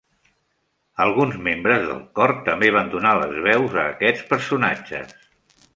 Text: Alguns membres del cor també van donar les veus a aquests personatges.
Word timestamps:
Alguns 1.05 1.37
membres 1.47 1.85
del 1.91 2.01
cor 2.21 2.33
també 2.49 2.73
van 2.77 2.91
donar 2.97 3.15
les 3.21 3.39
veus 3.49 3.79
a 3.83 3.87
aquests 3.95 4.29
personatges. 4.35 5.13